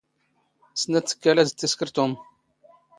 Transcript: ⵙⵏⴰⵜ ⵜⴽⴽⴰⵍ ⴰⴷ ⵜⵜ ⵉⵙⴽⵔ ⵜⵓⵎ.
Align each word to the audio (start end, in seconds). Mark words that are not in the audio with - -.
ⵙⵏⴰⵜ 0.81 1.07
ⵜⴽⴽⴰⵍ 1.11 1.37
ⴰⴷ 1.41 1.49
ⵜⵜ 1.51 1.61
ⵉⵙⴽⵔ 1.67 1.89
ⵜⵓⵎ. 1.95 2.11